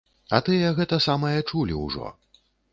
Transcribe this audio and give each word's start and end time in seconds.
А 0.37 0.39
тыя 0.47 0.71
гэта 0.79 0.99
самае 1.09 1.35
чулі 1.53 1.79
ўжо. 1.85 2.13